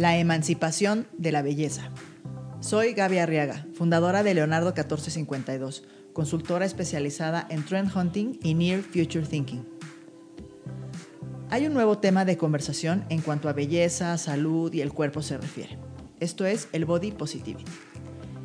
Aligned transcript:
La 0.00 0.16
emancipación 0.16 1.06
de 1.18 1.30
la 1.30 1.42
belleza. 1.42 1.90
Soy 2.60 2.94
Gaby 2.94 3.18
Arriaga, 3.18 3.66
fundadora 3.74 4.22
de 4.22 4.32
Leonardo 4.32 4.68
1452, 4.68 5.84
consultora 6.14 6.64
especializada 6.64 7.46
en 7.50 7.66
trend 7.66 7.94
hunting 7.94 8.38
y 8.42 8.54
near 8.54 8.80
future 8.80 9.26
thinking. 9.26 9.68
Hay 11.50 11.66
un 11.66 11.74
nuevo 11.74 11.98
tema 11.98 12.24
de 12.24 12.38
conversación 12.38 13.04
en 13.10 13.20
cuanto 13.20 13.50
a 13.50 13.52
belleza, 13.52 14.16
salud 14.16 14.72
y 14.72 14.80
el 14.80 14.90
cuerpo 14.90 15.20
se 15.20 15.36
refiere. 15.36 15.76
Esto 16.18 16.46
es 16.46 16.68
el 16.72 16.86
body 16.86 17.10
positivity. 17.10 17.70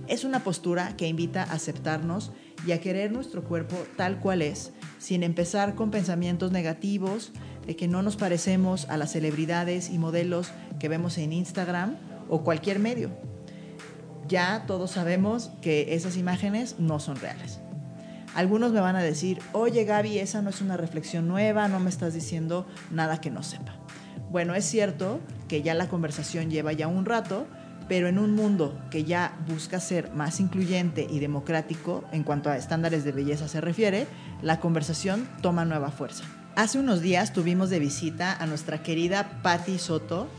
Es 0.10 0.26
una 0.26 0.44
postura 0.44 0.98
que 0.98 1.08
invita 1.08 1.44
a 1.44 1.54
aceptarnos 1.54 2.34
y 2.68 2.74
a 2.74 2.82
querer 2.82 3.14
nuestro 3.14 3.46
cuerpo 3.46 3.78
tal 3.96 4.20
cual 4.20 4.42
es, 4.42 4.74
sin 5.00 5.24
empezar 5.24 5.76
con 5.76 5.90
pensamientos 5.90 6.52
negativos 6.52 7.32
de 7.66 7.76
que 7.76 7.88
no 7.88 8.02
nos 8.02 8.16
parecemos 8.16 8.88
a 8.90 8.98
las 8.98 9.12
celebridades 9.12 9.90
y 9.90 9.98
modelos 9.98 10.52
que 10.80 10.90
vemos 10.90 11.18
en 11.18 11.34
Instagram 11.34 11.96
o 12.30 12.44
cualquier 12.44 12.80
medio. 12.80 13.10
Ya 14.28 14.64
todos 14.66 14.92
sabemos 14.92 15.52
que 15.62 15.96
esas 15.96 16.18
imágenes 16.18 16.76
no 16.80 17.00
son 17.00 17.18
reales. 17.18 17.60
Algunos 18.36 18.74
me 18.74 18.82
van 18.82 18.96
a 18.96 19.02
decir, 19.02 19.40
oye 19.54 19.86
Gaby, 19.86 20.20
esa 20.20 20.42
no 20.42 20.50
es 20.50 20.62
una 20.62 20.78
reflexión 20.78 21.28
nueva, 21.28 21.68
no 21.68 21.80
me 21.80 21.90
estás 21.90 22.14
diciendo 22.14 22.66
nada 22.92 23.22
que 23.22 23.32
no 23.32 23.44
sepa. 23.44 23.78
Bueno, 24.30 24.56
es 24.56 24.66
cierto 24.66 25.22
que 25.48 25.62
ya 25.62 25.74
la 25.74 25.88
conversación 25.88 26.50
lleva 26.50 26.74
ya 26.74 26.88
un 26.88 27.06
rato, 27.06 27.48
pero 27.88 28.08
en 28.08 28.18
un 28.18 28.36
mundo 28.36 28.78
que 28.90 29.04
ya 29.04 29.38
busca 29.48 29.80
ser 29.80 30.12
más 30.12 30.40
incluyente 30.40 31.08
y 31.10 31.20
democrático 31.20 32.04
en 32.12 32.24
cuanto 32.24 32.50
a 32.50 32.58
estándares 32.58 33.04
de 33.04 33.12
belleza 33.12 33.48
se 33.48 33.62
refiere, 33.62 34.08
la 34.42 34.60
conversación 34.60 35.30
toma 35.42 35.64
nueva 35.64 35.92
fuerza. 35.92 36.26
Hace 36.58 36.80
unos 36.80 37.02
días 37.02 37.34
tuvimos 37.34 37.70
de 37.70 37.80
visita 37.80 38.34
a 38.34 38.46
nuestra 38.46 38.82
querida 38.82 39.42
Patti 39.44 39.78
Soto, 39.78 40.30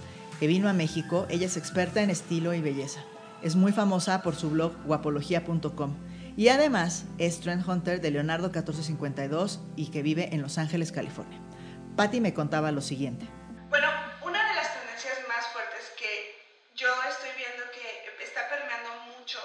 que 0.41 0.47
vino 0.47 0.67
a 0.67 0.73
México. 0.73 1.27
Ella 1.29 1.45
es 1.45 1.59
experta 1.59 2.01
en 2.01 2.09
estilo 2.09 2.55
y 2.55 2.63
belleza. 2.63 3.05
Es 3.43 3.55
muy 3.55 3.71
famosa 3.71 4.23
por 4.23 4.35
su 4.35 4.49
blog 4.49 4.73
guapología.com 4.85 5.95
y 6.35 6.49
además 6.49 7.05
es 7.19 7.41
trend 7.41 7.69
hunter 7.69 8.01
de 8.01 8.13
Leonardo 8.13 8.45
1452 8.49 9.61
y 9.77 9.91
que 9.91 10.01
vive 10.01 10.31
en 10.33 10.41
Los 10.41 10.57
Ángeles, 10.57 10.91
California. 10.91 11.39
Patti 11.97 12.23
me 12.23 12.33
contaba 12.33 12.73
lo 12.73 12.81
siguiente. 12.81 13.27
Bueno, 13.69 13.89
una 14.23 14.41
de 14.49 14.55
las 14.55 14.73
tendencias 14.73 15.19
más 15.29 15.47
fuertes 15.49 15.93
que 15.99 16.41
yo 16.77 16.89
estoy 17.11 17.29
viendo 17.37 17.63
que 17.73 18.25
está 18.25 18.49
permeando 18.49 19.21
mucho 19.21 19.37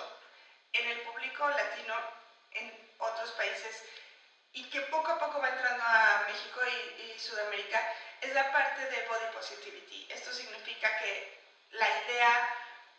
en 0.72 0.88
el 0.88 1.04
público 1.04 1.44
latino 1.50 1.96
en 2.56 2.72
otros 2.98 3.32
países 3.36 3.92
y 4.54 4.64
que 4.70 4.82
poco 4.92 5.12
a 5.12 5.20
poco 5.20 5.40
va 5.40 5.50
entrando 5.50 5.84
a 5.84 6.28
México 6.28 6.60
y, 6.68 7.20
Sudamérica 7.22 7.80
es 8.20 8.34
la 8.34 8.52
parte 8.72 8.86
de 8.90 9.08
body 9.08 9.28
positivity. 9.34 10.08
Esto 10.10 10.32
significa 10.32 10.98
que 11.00 11.42
la 11.72 11.88
idea, 12.04 12.56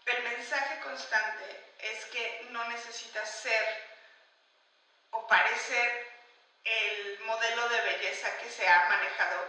el 0.06 0.22
mensaje 0.24 0.80
constante 0.80 1.74
es 1.78 2.04
que 2.06 2.46
no 2.50 2.62
necesitas 2.68 3.28
ser 3.28 3.64
o 5.10 5.26
parecer 5.26 6.12
el 6.64 7.20
modelo 7.20 7.68
de 7.70 7.80
belleza 7.80 8.36
que 8.38 8.50
se 8.50 8.68
ha 8.68 8.88
manejado 8.88 9.40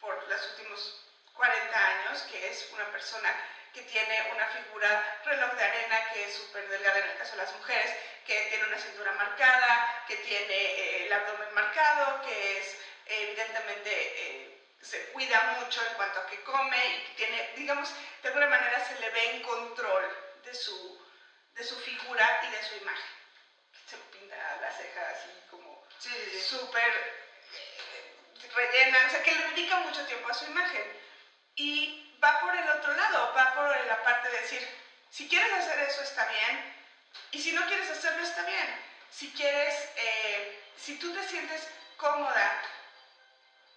por 0.00 0.28
los 0.28 0.50
últimos 0.52 1.04
40 1.34 1.86
años, 1.86 2.22
que 2.30 2.50
es 2.50 2.68
una 2.72 2.90
persona 2.90 3.34
que 3.74 3.82
tiene 3.82 4.32
una 4.34 4.46
figura 4.48 5.20
reloj 5.24 5.52
de 5.52 5.64
arena, 5.64 6.12
que 6.12 6.24
es 6.24 6.34
súper 6.34 6.68
delgada 6.68 6.98
en 6.98 7.10
el 7.10 7.18
caso 7.18 7.32
de 7.32 7.42
las 7.42 7.52
mujeres, 7.56 7.94
que 8.26 8.40
tiene 8.48 8.64
una 8.64 8.78
cintura 8.78 9.12
marcada, 9.12 10.04
que 10.06 10.16
tiene 10.16 10.54
eh, 10.54 11.06
el 11.06 11.12
abdomen 11.12 11.54
marcado, 11.54 12.22
que 12.22 12.58
es 12.58 12.76
evidentemente 13.06 13.90
eh, 13.90 14.51
se 14.82 15.06
cuida 15.12 15.58
mucho 15.58 15.80
en 15.86 15.94
cuanto 15.94 16.20
a 16.20 16.26
que 16.26 16.42
come 16.42 16.76
y 16.86 17.14
tiene, 17.16 17.52
digamos, 17.56 17.88
de 18.20 18.28
alguna 18.28 18.48
manera 18.48 18.84
se 18.84 18.98
le 18.98 19.10
ve 19.10 19.36
en 19.36 19.42
control 19.42 20.40
de 20.44 20.54
su, 20.54 21.00
de 21.54 21.64
su 21.64 21.78
figura 21.80 22.40
y 22.48 22.50
de 22.50 22.62
su 22.64 22.76
imagen. 22.76 23.10
Se 23.88 23.96
pinta 23.96 24.36
las 24.60 24.76
cejas 24.76 25.18
así 25.18 25.30
como 25.50 25.86
súper 26.48 26.92
eh, 27.54 28.50
rellena, 28.54 29.06
o 29.06 29.10
sea 29.10 29.22
que 29.22 29.34
le 29.34 29.48
dedica 29.50 29.76
mucho 29.78 30.04
tiempo 30.06 30.28
a 30.28 30.34
su 30.34 30.46
imagen. 30.46 31.00
Y 31.54 32.18
va 32.22 32.40
por 32.40 32.54
el 32.54 32.68
otro 32.68 32.92
lado, 32.94 33.32
va 33.36 33.54
por 33.54 33.86
la 33.86 34.02
parte 34.02 34.30
de 34.30 34.40
decir, 34.40 34.68
si 35.10 35.28
quieres 35.28 35.52
hacer 35.52 35.78
eso 35.80 36.02
está 36.02 36.26
bien, 36.26 36.74
y 37.30 37.40
si 37.40 37.52
no 37.52 37.64
quieres 37.66 37.88
hacerlo, 37.90 38.22
está 38.22 38.42
bien. 38.44 38.84
Si 39.10 39.30
quieres, 39.32 39.88
eh, 39.96 40.64
si 40.76 40.98
tú 40.98 41.12
te 41.14 41.22
sientes 41.28 41.68
cómoda 41.96 42.62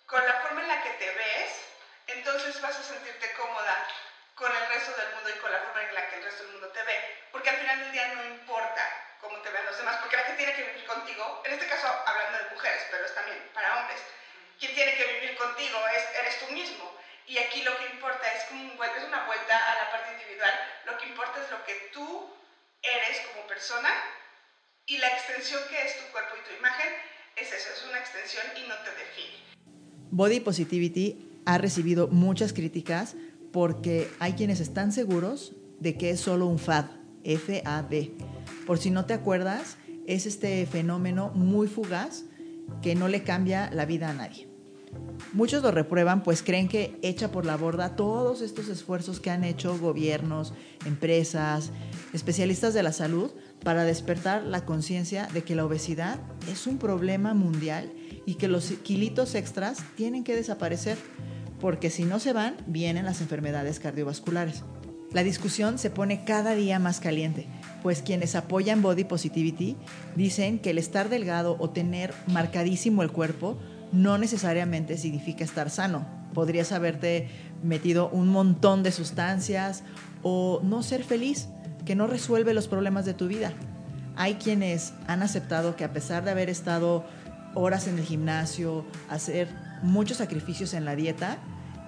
con 0.08 0.26
la 0.26 0.34
forma 0.42 0.62
en 0.62 0.68
la 0.68 0.84
que 0.84 0.92
te 0.92 1.12
ves, 1.12 1.66
entonces 2.08 2.62
vas 2.62 2.78
a 2.78 2.84
sentirte 2.84 3.32
cómoda 3.34 3.88
con 4.36 4.56
el 4.56 4.68
resto 4.68 4.92
del 4.98 5.16
mundo 5.16 5.30
y 5.30 5.40
con 5.40 5.52
la 5.52 5.60
forma 5.60 5.82
en 5.82 5.96
la 5.96 6.10
que 6.10 6.16
el 6.18 6.24
resto 6.24 6.44
del 6.44 6.52
mundo 6.54 6.70
te 6.70 6.84
ve. 6.84 7.28
Porque 7.32 7.50
al 7.50 7.58
final 7.58 7.80
del 7.80 7.92
día 7.92 8.08
no 8.16 8.24
importa 8.26 9.18
cómo 9.22 9.38
te 9.40 9.50
vean 9.50 9.66
los 9.66 9.78
demás, 9.78 9.98
porque 9.98 10.18
la 10.18 10.26
que 10.26 10.34
tiene 10.34 10.54
que 10.54 10.64
vivir 10.64 10.86
contigo, 10.86 11.42
en 11.46 11.54
este 11.54 11.68
caso 11.68 11.88
hablando 12.06 12.38
de 12.38 12.50
mujeres, 12.52 12.86
pero 12.92 13.06
es 13.06 13.16
también 13.16 13.50
para 13.54 13.80
hombres, 13.80 14.00
quien 14.60 14.76
tiene 14.76 14.96
que 14.96 15.06
vivir 15.06 15.38
contigo 15.38 15.88
es, 15.88 16.16
eres 16.16 16.40
tú 16.40 16.52
mismo. 16.52 16.96
Y 17.28 17.40
aquí 17.40 17.64
lo 17.64 17.76
que 17.80 17.86
importa 17.86 18.32
es, 18.34 18.44
como, 18.46 18.84
es 18.84 19.04
una 19.04 19.24
vuelta 19.26 19.72
a 19.72 19.76
la 19.84 19.92
parte 19.92 20.12
individual, 20.12 20.82
lo 20.86 20.98
que 20.98 21.08
importa 21.08 21.42
es 21.42 21.50
lo 21.50 21.66
que 21.66 21.74
tú 21.92 22.38
eres 22.84 23.20
como 23.28 23.48
persona 23.48 23.92
y 24.86 25.00
la 25.00 25.08
extensión 25.08 25.68
que 25.70 25.82
es 25.82 25.98
tu 25.98 26.12
cuerpo 26.12 26.36
y 26.36 26.42
tu 26.42 26.54
imagen 26.54 26.96
es 27.36 27.52
eso, 27.52 27.74
es 27.74 27.84
una 27.84 28.00
extensión 28.00 28.46
y 28.56 28.62
no 28.68 28.78
te 28.78 28.92
define. 28.92 29.46
Body 30.12 30.40
Positivity 30.40 31.18
ha 31.46 31.58
recibido 31.58 32.08
muchas 32.08 32.54
críticas 32.54 33.16
porque 33.52 34.08
hay 34.20 34.34
quienes 34.34 34.60
están 34.60 34.92
seguros 34.92 35.54
de 35.80 35.96
que 35.96 36.10
es 36.10 36.20
solo 36.20 36.48
un 36.48 36.60
FAD, 36.60 36.86
F-A-D. 37.24 38.12
Por 38.66 38.78
si 38.78 38.90
no 38.92 39.06
te 39.06 39.14
acuerdas, 39.14 39.78
es 40.08 40.26
este 40.26 40.66
fenómeno 40.66 41.32
muy 41.34 41.68
fugaz 41.68 42.26
que 42.82 42.96
no 42.96 43.08
le 43.08 43.24
cambia 43.24 43.70
la 43.72 43.86
vida 43.86 44.10
a 44.10 44.14
nadie. 44.14 44.48
Muchos 45.34 45.62
lo 45.62 45.72
reprueban 45.72 46.24
pues 46.24 46.42
creen 46.42 46.68
que 46.68 46.98
echa 47.02 47.32
por 47.32 47.46
la 47.46 47.58
borda 47.58 47.96
todos 47.96 48.42
estos 48.42 48.70
esfuerzos 48.70 49.20
que 49.20 49.30
han 49.30 49.44
hecho 49.44 49.78
gobiernos, 49.78 50.54
empresas, 50.86 51.72
especialistas 52.14 52.74
de 52.74 52.84
la 52.84 52.94
salud 52.94 53.32
para 53.64 53.84
despertar 53.84 54.44
la 54.44 54.66
conciencia 54.66 55.28
de 55.34 55.44
que 55.44 55.56
la 55.56 55.66
obesidad 55.66 56.20
es 56.50 56.68
un 56.68 56.78
problema 56.78 57.34
mundial 57.34 57.92
y 58.26 58.36
que 58.36 58.48
los 58.48 58.72
kilitos 58.84 59.36
extras 59.36 59.80
tienen 59.96 60.24
que 60.24 60.36
desaparecer 60.36 60.98
porque 61.60 61.90
si 61.90 62.04
no 62.04 62.20
se 62.20 62.34
van, 62.34 62.56
vienen 62.68 63.06
las 63.06 63.22
enfermedades 63.22 63.80
cardiovasculares. 63.80 64.64
La 65.14 65.24
discusión 65.24 65.78
se 65.78 65.90
pone 65.90 66.26
cada 66.26 66.56
día 66.56 66.78
más 66.78 67.00
caliente, 67.00 67.48
pues 67.82 68.02
quienes 68.02 68.36
apoyan 68.36 68.82
Body 68.82 69.06
Positivity 69.06 69.78
dicen 70.16 70.60
que 70.60 70.72
el 70.72 70.78
estar 70.78 71.08
delgado 71.10 71.56
o 71.60 71.70
tener 71.70 72.14
marcadísimo 72.28 73.02
el 73.02 73.12
cuerpo 73.12 73.58
no 73.94 74.18
necesariamente 74.18 74.98
significa 74.98 75.46
estar 75.46 75.70
sano. 75.70 76.06
Podrías 76.34 76.74
haberte 76.74 77.30
metido 77.64 78.10
un 78.10 78.28
montón 78.28 78.84
de 78.84 78.92
sustancias 78.92 79.84
o 80.22 80.60
no 80.64 80.84
ser 80.84 81.04
feliz, 81.04 81.48
que 81.86 81.96
no 81.96 82.08
resuelve 82.08 82.54
los 82.54 82.68
problemas 82.68 83.06
de 83.06 83.14
tu 83.14 83.28
vida. 83.28 83.54
Hay 84.18 84.36
quienes 84.36 84.94
han 85.08 85.24
aceptado 85.24 85.76
que 85.76 85.84
a 85.84 85.94
pesar 85.94 86.26
de 86.26 86.32
haber 86.32 86.50
estado 86.50 87.06
horas 87.56 87.88
en 87.88 87.98
el 87.98 88.06
gimnasio, 88.06 88.86
hacer 89.10 89.48
muchos 89.82 90.18
sacrificios 90.18 90.74
en 90.74 90.86
la 90.86 90.96
dieta 90.96 91.38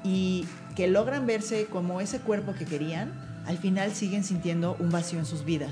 y 0.04 0.46
que 0.76 0.88
logran 0.88 1.28
verse 1.28 1.66
como 1.66 2.02
ese 2.02 2.20
cuerpo 2.20 2.54
que 2.54 2.66
querían, 2.66 3.14
al 3.46 3.58
final 3.58 3.94
siguen 3.94 4.24
sintiendo 4.24 4.76
un 4.80 4.90
vacío 4.90 5.20
en 5.20 5.26
sus 5.26 5.46
vidas. 5.46 5.72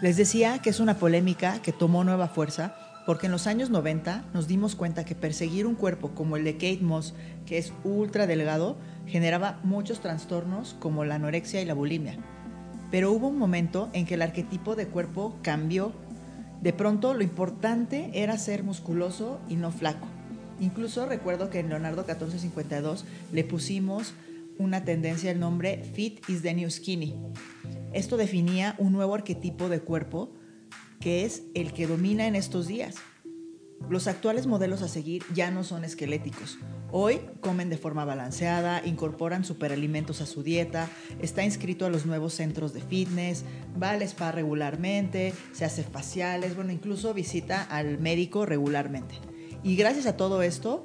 Les 0.00 0.16
decía 0.16 0.58
que 0.58 0.70
es 0.70 0.80
una 0.80 0.98
polémica 0.98 1.60
que 1.62 1.72
tomó 1.72 2.04
nueva 2.04 2.28
fuerza 2.28 2.74
porque 3.06 3.26
en 3.26 3.32
los 3.32 3.46
años 3.46 3.70
90 3.70 4.24
nos 4.32 4.46
dimos 4.46 4.76
cuenta 4.76 5.04
que 5.04 5.14
perseguir 5.14 5.66
un 5.66 5.74
cuerpo 5.74 6.10
como 6.14 6.36
el 6.36 6.44
de 6.44 6.54
Kate 6.54 6.80
Moss, 6.82 7.14
que 7.46 7.58
es 7.58 7.72
ultra 7.84 8.26
delgado, 8.26 8.76
generaba 9.06 9.58
muchos 9.64 10.00
trastornos 10.00 10.76
como 10.78 11.04
la 11.04 11.16
anorexia 11.16 11.60
y 11.60 11.64
la 11.64 11.74
bulimia. 11.74 12.16
Pero 12.90 13.10
hubo 13.10 13.28
un 13.28 13.38
momento 13.38 13.88
en 13.92 14.06
que 14.06 14.14
el 14.14 14.22
arquetipo 14.22 14.76
de 14.76 14.86
cuerpo 14.86 15.36
cambió. 15.42 15.92
De 16.62 16.72
pronto 16.72 17.12
lo 17.12 17.24
importante 17.24 18.10
era 18.14 18.38
ser 18.38 18.62
musculoso 18.62 19.40
y 19.48 19.56
no 19.56 19.72
flaco. 19.72 20.06
Incluso 20.60 21.06
recuerdo 21.06 21.50
que 21.50 21.58
en 21.58 21.68
Leonardo 21.68 22.02
1452 22.02 23.04
le 23.32 23.42
pusimos 23.42 24.14
una 24.58 24.84
tendencia 24.84 25.32
el 25.32 25.40
nombre 25.40 25.82
Fit 25.92 26.20
is 26.28 26.42
the 26.42 26.54
New 26.54 26.70
Skinny. 26.70 27.16
Esto 27.92 28.16
definía 28.16 28.76
un 28.78 28.92
nuevo 28.92 29.14
arquetipo 29.14 29.68
de 29.68 29.80
cuerpo 29.80 30.32
que 31.00 31.24
es 31.24 31.42
el 31.54 31.72
que 31.72 31.88
domina 31.88 32.28
en 32.28 32.36
estos 32.36 32.68
días. 32.68 32.94
Los 33.90 34.06
actuales 34.06 34.46
modelos 34.46 34.82
a 34.82 34.88
seguir 34.88 35.24
ya 35.34 35.50
no 35.50 35.64
son 35.64 35.84
esqueléticos. 35.84 36.58
Hoy 36.94 37.22
comen 37.40 37.70
de 37.70 37.78
forma 37.78 38.04
balanceada, 38.04 38.82
incorporan 38.84 39.46
superalimentos 39.46 40.20
a 40.20 40.26
su 40.26 40.42
dieta, 40.42 40.90
está 41.22 41.42
inscrito 41.42 41.86
a 41.86 41.88
los 41.88 42.04
nuevos 42.04 42.34
centros 42.34 42.74
de 42.74 42.82
fitness, 42.82 43.44
va 43.82 43.92
al 43.92 44.02
spa 44.02 44.30
regularmente, 44.30 45.32
se 45.52 45.64
hace 45.64 45.84
faciales, 45.84 46.54
bueno, 46.54 46.70
incluso 46.70 47.14
visita 47.14 47.62
al 47.62 47.98
médico 47.98 48.44
regularmente. 48.44 49.14
Y 49.62 49.74
gracias 49.74 50.04
a 50.04 50.18
todo 50.18 50.42
esto, 50.42 50.84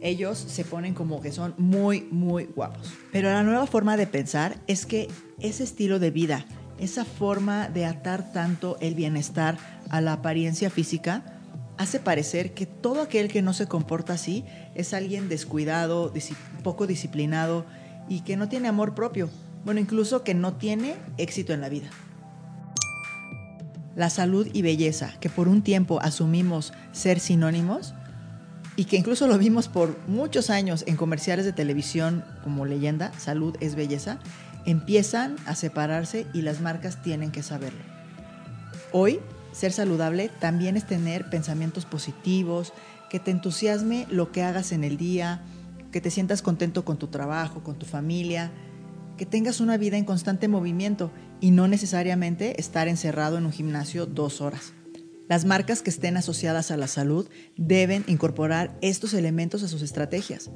ellos 0.00 0.38
se 0.38 0.64
ponen 0.64 0.94
como 0.94 1.20
que 1.20 1.32
son 1.32 1.54
muy, 1.58 2.06
muy 2.12 2.44
guapos. 2.44 2.92
Pero 3.10 3.28
la 3.28 3.42
nueva 3.42 3.66
forma 3.66 3.96
de 3.96 4.06
pensar 4.06 4.60
es 4.68 4.86
que 4.86 5.08
ese 5.40 5.64
estilo 5.64 5.98
de 5.98 6.12
vida, 6.12 6.46
esa 6.78 7.04
forma 7.04 7.68
de 7.68 7.86
atar 7.86 8.32
tanto 8.32 8.78
el 8.80 8.94
bienestar 8.94 9.58
a 9.90 10.00
la 10.00 10.12
apariencia 10.12 10.70
física, 10.70 11.39
hace 11.80 11.98
parecer 11.98 12.52
que 12.52 12.66
todo 12.66 13.00
aquel 13.00 13.28
que 13.28 13.40
no 13.40 13.54
se 13.54 13.66
comporta 13.66 14.12
así 14.12 14.44
es 14.74 14.92
alguien 14.92 15.30
descuidado, 15.30 16.12
poco 16.62 16.86
disciplinado 16.86 17.64
y 18.06 18.20
que 18.20 18.36
no 18.36 18.50
tiene 18.50 18.68
amor 18.68 18.94
propio. 18.94 19.30
Bueno, 19.64 19.80
incluso 19.80 20.22
que 20.22 20.34
no 20.34 20.52
tiene 20.52 20.96
éxito 21.16 21.54
en 21.54 21.62
la 21.62 21.70
vida. 21.70 21.88
La 23.96 24.10
salud 24.10 24.46
y 24.52 24.60
belleza, 24.60 25.14
que 25.20 25.30
por 25.30 25.48
un 25.48 25.62
tiempo 25.62 26.00
asumimos 26.02 26.74
ser 26.92 27.18
sinónimos, 27.18 27.94
y 28.76 28.84
que 28.84 28.98
incluso 28.98 29.26
lo 29.26 29.38
vimos 29.38 29.68
por 29.68 29.98
muchos 30.06 30.50
años 30.50 30.84
en 30.86 30.96
comerciales 30.96 31.46
de 31.46 31.54
televisión 31.54 32.24
como 32.44 32.66
leyenda, 32.66 33.10
salud 33.18 33.56
es 33.60 33.74
belleza, 33.74 34.18
empiezan 34.66 35.36
a 35.46 35.54
separarse 35.54 36.26
y 36.34 36.42
las 36.42 36.60
marcas 36.60 37.02
tienen 37.02 37.30
que 37.32 37.42
saberlo. 37.42 37.80
Hoy, 38.92 39.20
ser 39.52 39.72
saludable 39.72 40.30
también 40.40 40.76
es 40.76 40.86
tener 40.86 41.28
pensamientos 41.30 41.84
positivos, 41.84 42.72
que 43.10 43.20
te 43.20 43.30
entusiasme 43.30 44.06
lo 44.10 44.32
que 44.32 44.42
hagas 44.42 44.72
en 44.72 44.84
el 44.84 44.96
día, 44.96 45.42
que 45.90 46.00
te 46.00 46.10
sientas 46.10 46.42
contento 46.42 46.84
con 46.84 46.98
tu 46.98 47.08
trabajo, 47.08 47.62
con 47.62 47.78
tu 47.78 47.86
familia, 47.86 48.52
que 49.16 49.26
tengas 49.26 49.60
una 49.60 49.76
vida 49.76 49.98
en 49.98 50.04
constante 50.04 50.48
movimiento 50.48 51.10
y 51.40 51.50
no 51.50 51.68
necesariamente 51.68 52.60
estar 52.60 52.88
encerrado 52.88 53.36
en 53.36 53.46
un 53.46 53.52
gimnasio 53.52 54.06
dos 54.06 54.40
horas. 54.40 54.72
Las 55.28 55.44
marcas 55.44 55.82
que 55.82 55.90
estén 55.90 56.16
asociadas 56.16 56.70
a 56.70 56.76
la 56.76 56.86
salud 56.86 57.28
deben 57.56 58.04
incorporar 58.06 58.76
estos 58.80 59.14
elementos 59.14 59.62
a 59.62 59.68
sus 59.68 59.82
estrategias. 59.82 60.50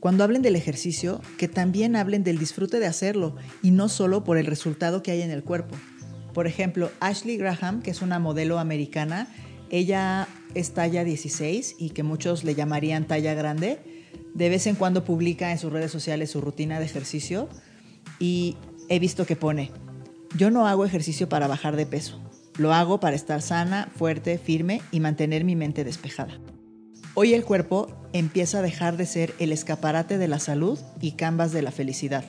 Cuando 0.00 0.24
hablen 0.24 0.42
del 0.42 0.56
ejercicio, 0.56 1.20
que 1.38 1.48
también 1.48 1.94
hablen 1.94 2.24
del 2.24 2.38
disfrute 2.38 2.80
de 2.80 2.86
hacerlo 2.86 3.36
y 3.62 3.70
no 3.70 3.88
solo 3.88 4.24
por 4.24 4.36
el 4.36 4.46
resultado 4.46 5.02
que 5.02 5.12
hay 5.12 5.22
en 5.22 5.30
el 5.30 5.44
cuerpo. 5.44 5.76
Por 6.32 6.46
ejemplo, 6.46 6.90
Ashley 7.00 7.36
Graham, 7.36 7.82
que 7.82 7.90
es 7.90 8.02
una 8.02 8.18
modelo 8.18 8.58
americana, 8.58 9.28
ella 9.70 10.28
es 10.54 10.72
talla 10.72 11.04
16 11.04 11.76
y 11.78 11.90
que 11.90 12.02
muchos 12.02 12.44
le 12.44 12.54
llamarían 12.54 13.06
talla 13.06 13.34
grande. 13.34 13.78
De 14.34 14.48
vez 14.48 14.66
en 14.66 14.76
cuando 14.76 15.04
publica 15.04 15.52
en 15.52 15.58
sus 15.58 15.72
redes 15.72 15.90
sociales 15.90 16.30
su 16.30 16.40
rutina 16.40 16.78
de 16.78 16.86
ejercicio 16.86 17.48
y 18.18 18.56
he 18.88 18.98
visto 18.98 19.26
que 19.26 19.36
pone, 19.36 19.70
yo 20.36 20.50
no 20.50 20.66
hago 20.66 20.84
ejercicio 20.84 21.28
para 21.28 21.48
bajar 21.48 21.76
de 21.76 21.86
peso, 21.86 22.20
lo 22.56 22.72
hago 22.72 23.00
para 23.00 23.16
estar 23.16 23.42
sana, 23.42 23.90
fuerte, 23.94 24.38
firme 24.38 24.80
y 24.90 25.00
mantener 25.00 25.44
mi 25.44 25.56
mente 25.56 25.84
despejada. 25.84 26.38
Hoy 27.14 27.34
el 27.34 27.44
cuerpo 27.44 27.88
empieza 28.14 28.58
a 28.58 28.62
dejar 28.62 28.96
de 28.96 29.04
ser 29.04 29.34
el 29.38 29.52
escaparate 29.52 30.16
de 30.16 30.28
la 30.28 30.38
salud 30.38 30.78
y 31.00 31.12
canvas 31.12 31.52
de 31.52 31.60
la 31.60 31.70
felicidad. 31.70 32.24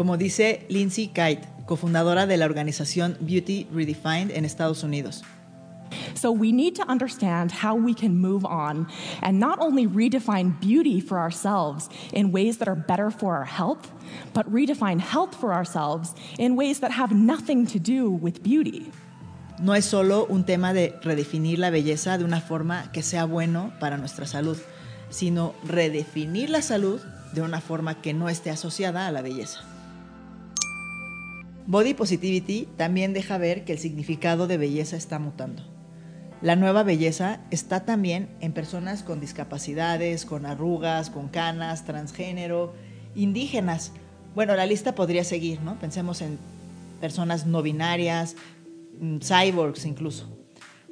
Como 0.00 0.16
dice 0.16 0.64
Lindsay 0.70 1.08
Kite, 1.08 1.42
cofundadora 1.66 2.26
de 2.26 2.38
la 2.38 2.46
organización 2.46 3.18
Beauty 3.20 3.66
Redefined 3.70 4.30
en 4.30 4.46
Estados 4.46 4.82
Unidos. 4.82 5.22
So 6.14 6.32
we 6.32 6.52
need 6.52 6.74
to 6.76 6.90
understand 6.90 7.52
how 7.52 7.74
we 7.74 7.92
can 7.92 8.18
move 8.18 8.46
on 8.46 8.88
and 9.20 9.38
not 9.38 9.58
only 9.60 9.86
redefine 9.86 10.58
beauty 10.58 11.02
for 11.02 11.18
ourselves 11.18 11.90
in 12.14 12.32
ways 12.32 12.56
that 12.60 12.66
are 12.66 12.82
better 12.88 13.10
for 13.10 13.36
our 13.36 13.44
health, 13.44 13.92
but 14.32 14.50
redefine 14.50 14.98
health 14.98 15.34
for 15.38 15.52
ourselves 15.52 16.14
in 16.38 16.56
ways 16.56 16.80
that 16.80 16.92
have 16.92 17.12
nothing 17.12 17.66
to 17.66 17.78
do 17.78 18.08
with 18.10 18.42
beauty. 18.42 18.90
no 19.58 19.74
es 19.74 19.84
solo 19.84 20.24
un 20.30 20.46
tema 20.46 20.72
de 20.72 20.94
redefinir 21.02 21.58
la 21.58 21.68
belleza 21.68 22.16
de 22.16 22.24
una 22.24 22.40
forma 22.40 22.90
que 22.92 23.02
sea 23.02 23.26
bueno 23.26 23.74
para 23.78 23.98
nuestra 23.98 24.24
salud, 24.24 24.56
sino 25.10 25.52
redefinir 25.62 26.48
la 26.48 26.62
salud 26.62 27.02
de 27.34 27.42
una 27.42 27.60
forma 27.60 28.00
que 28.00 28.14
no 28.14 28.30
esté 28.30 28.48
asociada 28.48 29.06
a 29.06 29.12
la 29.12 29.20
belleza. 29.20 29.60
Body 31.70 31.94
Positivity 31.94 32.68
también 32.76 33.12
deja 33.12 33.38
ver 33.38 33.64
que 33.64 33.72
el 33.72 33.78
significado 33.78 34.46
de 34.46 34.58
belleza 34.58 34.96
está 34.96 35.18
mutando. 35.18 35.62
La 36.42 36.56
nueva 36.56 36.82
belleza 36.82 37.40
está 37.50 37.84
también 37.84 38.28
en 38.40 38.52
personas 38.52 39.02
con 39.02 39.20
discapacidades, 39.20 40.24
con 40.24 40.46
arrugas, 40.46 41.10
con 41.10 41.28
canas, 41.28 41.84
transgénero, 41.84 42.74
indígenas. 43.14 43.92
Bueno, 44.34 44.56
la 44.56 44.66
lista 44.66 44.94
podría 44.94 45.22
seguir, 45.22 45.60
¿no? 45.60 45.78
Pensemos 45.78 46.22
en 46.22 46.38
personas 47.00 47.46
no 47.46 47.62
binarias, 47.62 48.36
Mm, 49.00 49.18
cyborgs 49.20 49.86
incluso. 49.86 50.28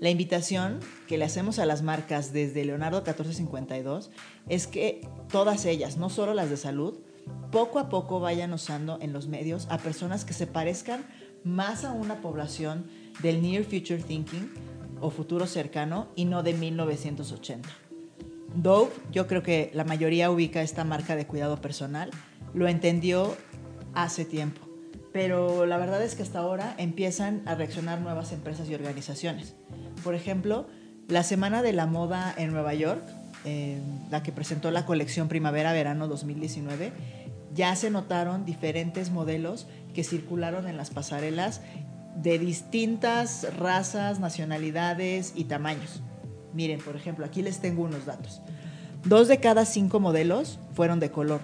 La 0.01 0.09
invitación 0.09 0.81
que 1.07 1.19
le 1.19 1.25
hacemos 1.25 1.59
a 1.59 1.67
las 1.67 1.83
marcas 1.83 2.33
desde 2.33 2.65
Leonardo 2.65 2.99
1452 2.99 4.11
es 4.49 4.67
que 4.67 5.07
todas 5.31 5.67
ellas, 5.67 5.99
no 5.99 6.09
solo 6.09 6.33
las 6.33 6.49
de 6.49 6.57
salud, 6.57 6.99
poco 7.51 7.79
a 7.79 7.89
poco 7.89 8.21
vayan 8.21 8.53
usando 8.53 8.99
en 9.01 9.13
los 9.13 9.29
medios 9.29 9.67
a 9.71 9.79
personas 9.79 10.25
que 10.25 10.35
se 10.35 10.47
parezcan 10.47 11.05
más 11.45 11.85
a 11.85 11.93
una 11.93 12.21
población 12.21 12.87
del 13.23 13.43
Near 13.43 13.65
Future 13.65 14.03
Thinking 14.03 14.51
o 15.01 15.11
futuro 15.11 15.47
cercano 15.47 16.09
y 16.17 16.25
no 16.25 16.43
de 16.43 16.55
1980. 16.55 17.69
Dove, 18.55 18.91
yo 19.13 19.27
creo 19.27 19.43
que 19.43 19.71
la 19.75 19.85
mayoría 19.85 20.31
ubica 20.31 20.63
esta 20.63 20.85
marca 20.85 21.17
de 21.17 21.27
cuidado 21.27 21.61
personal, 21.61 22.11
lo 22.55 22.67
entendió 22.67 23.37
hace 23.95 24.25
tiempo 24.25 24.69
pero 25.13 25.67
la 25.67 25.79
verdad 25.79 26.03
es 26.03 26.15
que 26.15 26.23
hasta 26.23 26.39
ahora 26.39 26.75
empiezan 26.79 27.43
a 27.47 27.55
reaccionar 27.55 28.01
nuevas 28.01 28.33
empresas 28.33 28.69
y 28.69 28.75
organizaciones. 28.75 29.55
Por 30.05 30.15
ejemplo, 30.15 30.69
la 31.09 31.23
Semana 31.23 31.63
de 31.63 31.73
la 31.73 31.87
Moda 31.87 32.35
en 32.37 32.53
Nueva 32.53 32.75
York, 32.75 33.03
la 34.11 34.23
que 34.23 34.33
presentó 34.33 34.71
la 34.71 34.85
colección 34.85 35.29
Primavera-Verano 35.29 36.09
2019, 36.09 36.93
ya 37.55 37.75
se 37.77 37.91
notaron 37.91 38.45
diferentes 38.45 39.11
modelos 39.11 39.67
que 39.95 40.05
circularon 40.05 40.69
en 40.69 40.77
las 40.77 40.91
pasarelas 40.91 41.61
de 42.17 42.39
distintas 42.39 43.47
razas, 43.57 44.21
nacionalidades 44.21 45.33
y 45.35 45.45
tamaños. 45.45 46.03
Miren, 46.53 46.81
por 46.81 46.97
ejemplo, 46.97 47.25
aquí 47.25 47.43
les 47.43 47.61
tengo 47.61 47.83
unos 47.83 48.07
datos. 48.07 48.43
Dos 49.05 49.29
de 49.29 49.39
cada 49.39 49.65
cinco 49.65 50.01
modelos 50.01 50.59
fueron 50.75 50.99
de 51.01 51.11
color. 51.11 51.41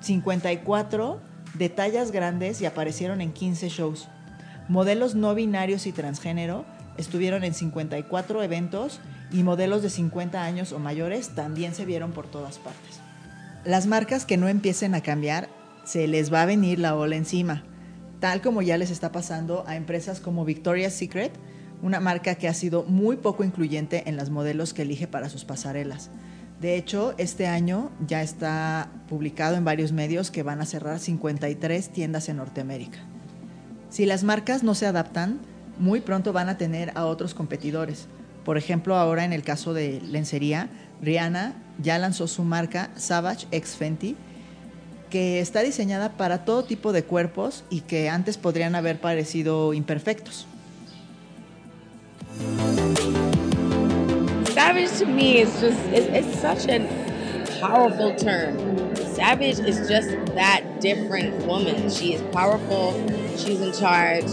54 0.00 1.20
de 1.54 1.68
tallas 1.68 2.10
grandes 2.10 2.60
y 2.60 2.66
aparecieron 2.66 3.20
en 3.20 3.32
15 3.32 3.68
shows. 3.68 4.08
Modelos 4.68 5.14
no 5.14 5.34
binarios 5.34 5.86
y 5.86 5.92
transgénero 5.92 6.64
estuvieron 6.98 7.44
en 7.44 7.54
54 7.54 8.42
eventos 8.42 9.00
y 9.32 9.42
modelos 9.42 9.82
de 9.82 9.90
50 9.90 10.42
años 10.42 10.72
o 10.72 10.78
mayores 10.78 11.34
también 11.34 11.74
se 11.74 11.84
vieron 11.84 12.12
por 12.12 12.26
todas 12.26 12.58
partes. 12.58 13.00
Las 13.64 13.86
marcas 13.86 14.24
que 14.24 14.36
no 14.36 14.48
empiecen 14.48 14.94
a 14.94 15.02
cambiar, 15.02 15.48
se 15.84 16.06
les 16.06 16.32
va 16.32 16.42
a 16.42 16.46
venir 16.46 16.78
la 16.78 16.96
ola 16.96 17.16
encima, 17.16 17.64
tal 18.20 18.40
como 18.40 18.62
ya 18.62 18.78
les 18.78 18.90
está 18.90 19.12
pasando 19.12 19.64
a 19.66 19.76
empresas 19.76 20.20
como 20.20 20.44
Victoria's 20.44 20.94
Secret, 20.94 21.32
una 21.82 21.98
marca 21.98 22.36
que 22.36 22.48
ha 22.48 22.54
sido 22.54 22.84
muy 22.84 23.16
poco 23.16 23.42
incluyente 23.42 24.08
en 24.08 24.16
los 24.16 24.30
modelos 24.30 24.72
que 24.72 24.82
elige 24.82 25.08
para 25.08 25.28
sus 25.28 25.44
pasarelas. 25.44 26.10
De 26.60 26.76
hecho, 26.76 27.14
este 27.18 27.48
año 27.48 27.90
ya 28.06 28.22
está 28.22 28.88
publicado 29.08 29.56
en 29.56 29.64
varios 29.64 29.90
medios 29.90 30.30
que 30.30 30.44
van 30.44 30.60
a 30.60 30.66
cerrar 30.66 31.00
53 31.00 31.88
tiendas 31.88 32.28
en 32.28 32.36
Norteamérica. 32.36 33.00
Si 33.90 34.06
las 34.06 34.22
marcas 34.22 34.62
no 34.62 34.76
se 34.76 34.86
adaptan, 34.86 35.40
muy 35.78 36.00
pronto 36.00 36.32
van 36.32 36.48
a 36.48 36.56
tener 36.56 36.92
a 36.94 37.06
otros 37.06 37.34
competidores. 37.34 38.06
Por 38.44 38.58
ejemplo, 38.58 38.96
ahora 38.96 39.24
en 39.24 39.32
el 39.32 39.42
caso 39.42 39.74
de 39.74 40.00
lencería, 40.00 40.68
Rihanna 41.00 41.54
ya 41.82 41.98
lanzó 41.98 42.26
su 42.26 42.42
marca 42.42 42.90
Savage 42.96 43.46
X 43.50 43.76
Fenty, 43.76 44.16
que 45.10 45.40
está 45.40 45.60
diseñada 45.60 46.12
para 46.12 46.44
todo 46.44 46.64
tipo 46.64 46.92
de 46.92 47.04
cuerpos 47.04 47.64
y 47.70 47.80
que 47.80 48.08
antes 48.08 48.38
podrían 48.38 48.74
haber 48.74 49.00
parecido 49.00 49.74
imperfectos. 49.74 50.46
savage 54.72 54.98
to 54.98 55.06
me 55.06 55.38
is 55.38 55.60
just 55.60 55.78
it's, 55.92 56.06
it's 56.06 56.40
such 56.40 56.66
a 56.68 56.78
powerful 57.60 58.14
term. 58.14 58.56
Savage 58.96 59.58
is 59.60 59.88
just 59.88 60.08
that 60.34 60.80
different 60.80 61.46
woman. 61.46 61.90
She 61.90 62.14
is 62.14 62.22
powerful, 62.32 62.92
she's 63.36 63.60
in 63.60 63.72
charge, 63.72 64.24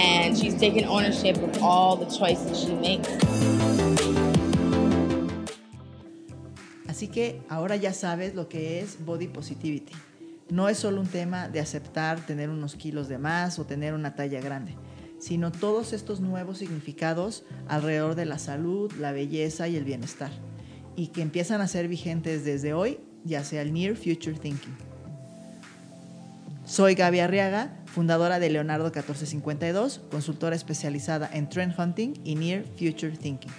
and 0.00 0.36
she's 0.36 0.56
taking 0.56 0.86
ownership 0.86 1.36
of 1.36 1.62
all 1.62 1.96
the 1.96 2.06
choices 2.06 2.58
she 2.58 2.74
makes. 2.74 3.08
Así 6.88 7.08
que 7.08 7.42
ahora 7.48 7.76
ya 7.76 7.92
sabes 7.92 8.34
lo 8.34 8.48
que 8.48 8.80
es 8.80 9.04
body 9.04 9.28
positivity. 9.28 9.92
No 10.48 10.68
es 10.68 10.78
solo 10.78 11.00
un 11.00 11.06
tema 11.06 11.48
de 11.48 11.60
aceptar 11.60 12.26
tener 12.26 12.50
unos 12.50 12.74
kilos 12.74 13.08
de 13.08 13.18
más 13.18 13.58
o 13.58 13.64
tener 13.64 13.94
una 13.94 14.14
talla 14.14 14.40
grande 14.40 14.74
sino 15.20 15.52
todos 15.52 15.92
estos 15.92 16.20
nuevos 16.20 16.58
significados 16.58 17.44
alrededor 17.68 18.14
de 18.14 18.24
la 18.24 18.38
salud, 18.38 18.90
la 18.98 19.12
belleza 19.12 19.68
y 19.68 19.76
el 19.76 19.84
bienestar, 19.84 20.30
y 20.96 21.08
que 21.08 21.22
empiezan 21.22 21.60
a 21.60 21.68
ser 21.68 21.88
vigentes 21.88 22.44
desde 22.44 22.72
hoy, 22.72 22.98
ya 23.24 23.44
sea 23.44 23.62
el 23.62 23.72
Near 23.72 23.96
Future 23.96 24.38
Thinking. 24.38 24.89
Soy 26.70 26.94
Gaby 26.94 27.18
Arriaga, 27.18 27.72
fundadora 27.84 28.38
de 28.38 28.48
Leonardo 28.48 28.84
1452, 28.84 30.02
consultora 30.08 30.54
especializada 30.54 31.28
en 31.32 31.48
Trend 31.48 31.74
Hunting 31.76 32.20
y 32.22 32.36
Near 32.36 32.62
Future 32.78 33.16
Thinking. 33.16 33.50